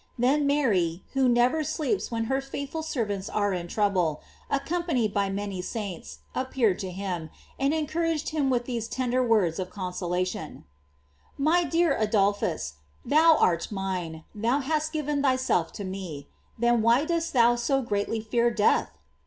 [0.17, 5.61] Then Mary, who never sleeps when her faithful servants are in trouble, accompanied by many
[5.61, 10.63] saints, appeared to him, and encouraged him with these tender words of consolation:
[11.37, 12.73] "My dear Adolphus,
[13.05, 16.27] thou art mine, thou hast given thyself to me,
[16.57, 18.89] then why dost thou so greatly fear death?"